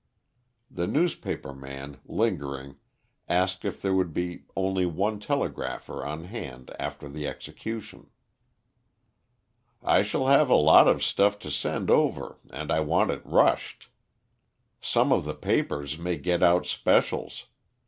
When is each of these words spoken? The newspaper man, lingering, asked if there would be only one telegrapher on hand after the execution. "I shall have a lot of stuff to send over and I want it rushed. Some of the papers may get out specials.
The 0.71 0.87
newspaper 0.87 1.53
man, 1.53 1.99
lingering, 2.07 2.77
asked 3.29 3.63
if 3.63 3.79
there 3.79 3.93
would 3.93 4.15
be 4.15 4.45
only 4.55 4.83
one 4.83 5.19
telegrapher 5.19 6.03
on 6.03 6.23
hand 6.23 6.71
after 6.79 7.07
the 7.07 7.27
execution. 7.27 8.09
"I 9.83 10.01
shall 10.01 10.25
have 10.25 10.49
a 10.49 10.55
lot 10.55 10.87
of 10.87 11.03
stuff 11.03 11.37
to 11.45 11.51
send 11.51 11.91
over 11.91 12.39
and 12.49 12.71
I 12.71 12.79
want 12.79 13.11
it 13.11 13.23
rushed. 13.23 13.89
Some 14.81 15.11
of 15.11 15.23
the 15.23 15.35
papers 15.35 15.99
may 15.99 16.17
get 16.17 16.41
out 16.41 16.65
specials. 16.65 17.45